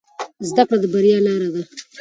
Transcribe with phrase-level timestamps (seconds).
[0.49, 1.61] زده کړه د بریا لاره ده